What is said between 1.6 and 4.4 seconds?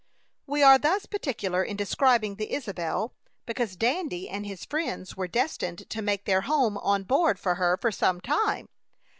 in describing the Isabel, because Dandy